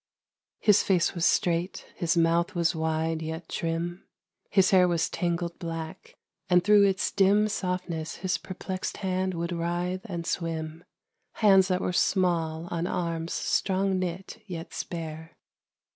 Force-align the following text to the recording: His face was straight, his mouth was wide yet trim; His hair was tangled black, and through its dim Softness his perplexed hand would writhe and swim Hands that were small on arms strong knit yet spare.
His 0.57 0.81
face 0.81 1.13
was 1.13 1.27
straight, 1.27 1.85
his 1.95 2.17
mouth 2.17 2.55
was 2.55 2.73
wide 2.73 3.21
yet 3.21 3.47
trim; 3.47 4.03
His 4.49 4.71
hair 4.71 4.87
was 4.87 5.07
tangled 5.07 5.59
black, 5.59 6.15
and 6.49 6.63
through 6.63 6.85
its 6.85 7.11
dim 7.11 7.47
Softness 7.47 8.15
his 8.15 8.39
perplexed 8.39 8.97
hand 9.05 9.35
would 9.35 9.51
writhe 9.51 10.01
and 10.05 10.25
swim 10.25 10.85
Hands 11.33 11.67
that 11.67 11.81
were 11.81 11.93
small 11.93 12.67
on 12.71 12.87
arms 12.87 13.33
strong 13.33 13.99
knit 13.99 14.41
yet 14.47 14.73
spare. 14.73 15.37